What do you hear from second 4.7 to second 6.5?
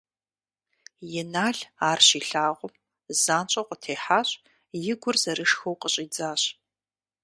и гур зэрышхыу къыщӀидзащ.